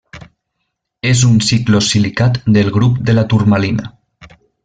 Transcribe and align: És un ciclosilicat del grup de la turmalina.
És 1.09 1.21
un 1.27 1.35
ciclosilicat 1.49 2.41
del 2.57 2.73
grup 2.79 2.99
de 3.11 3.17
la 3.19 3.27
turmalina. 3.35 3.93